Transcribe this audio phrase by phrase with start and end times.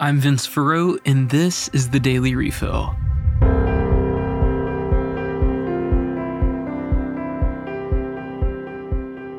[0.00, 2.94] I'm Vince Farreau, and this is the Daily Refill.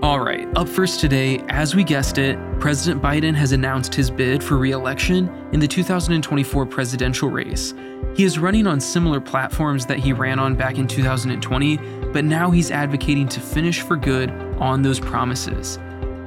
[0.03, 4.43] All right, up first today, as we guessed it, President Biden has announced his bid
[4.43, 7.73] for re election in the 2024 presidential race.
[8.13, 11.77] He is running on similar platforms that he ran on back in 2020,
[12.11, 14.29] but now he's advocating to finish for good
[14.59, 15.77] on those promises.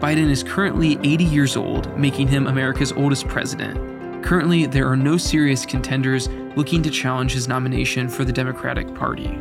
[0.00, 3.91] Biden is currently 80 years old, making him America's oldest president.
[4.22, 9.38] Currently, there are no serious contenders looking to challenge his nomination for the Democratic Party.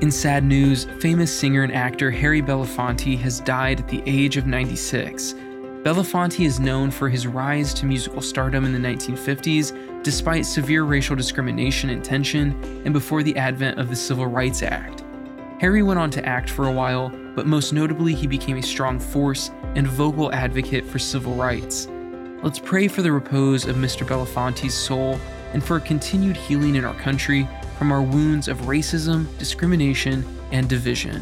[0.00, 4.46] In sad news, famous singer and actor Harry Belafonte has died at the age of
[4.46, 5.34] 96.
[5.82, 11.14] Belafonte is known for his rise to musical stardom in the 1950s, despite severe racial
[11.14, 12.52] discrimination and tension,
[12.84, 15.04] and before the advent of the Civil Rights Act.
[15.60, 18.98] Harry went on to act for a while, but most notably, he became a strong
[18.98, 21.86] force and vocal advocate for civil rights.
[22.42, 24.06] Let's pray for the repose of Mr.
[24.06, 25.20] Belafonte's soul
[25.52, 31.20] and for continued healing in our country from our wounds of racism, discrimination, and division.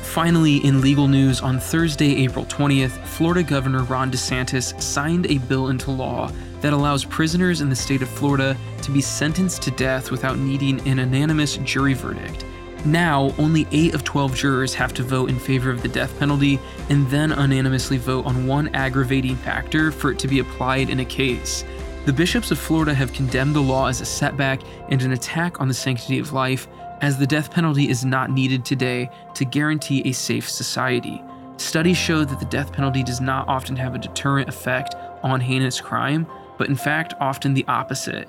[0.00, 5.68] Finally, in legal news, on Thursday, April 20th, Florida Governor Ron DeSantis signed a bill
[5.68, 6.30] into law
[6.62, 10.80] that allows prisoners in the state of Florida to be sentenced to death without needing
[10.88, 12.46] an unanimous jury verdict.
[12.84, 16.60] Now, only 8 of 12 jurors have to vote in favor of the death penalty
[16.88, 21.04] and then unanimously vote on one aggravating factor for it to be applied in a
[21.04, 21.64] case.
[22.04, 24.60] The bishops of Florida have condemned the law as a setback
[24.90, 26.68] and an attack on the sanctity of life,
[27.00, 31.22] as the death penalty is not needed today to guarantee a safe society.
[31.56, 35.80] Studies show that the death penalty does not often have a deterrent effect on heinous
[35.80, 36.26] crime,
[36.58, 38.28] but in fact, often the opposite.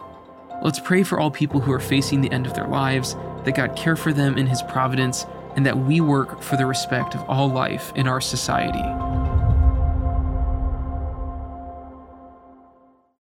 [0.62, 3.76] Let's pray for all people who are facing the end of their lives, that God
[3.76, 7.50] care for them in His providence, and that we work for the respect of all
[7.50, 9.07] life in our society.